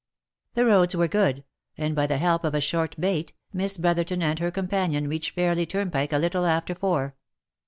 The 0.55 0.65
roads 0.65 0.95
were 0.95 1.07
good, 1.07 1.43
and 1.77 1.95
by 1.95 2.07
the 2.07 2.17
help 2.17 2.43
of 2.43 2.55
a 2.55 2.59
short 2.59 2.95
bait, 2.99 3.33
Miss 3.53 3.77
Brother 3.77 4.03
ton 4.03 4.23
and 4.23 4.39
her 4.39 4.49
companion 4.49 5.07
reached 5.07 5.35
Fairly 5.35 5.67
turnpike 5.67 6.11
a 6.11 6.17
little 6.17 6.47
after 6.47 6.73
four. 6.73 7.15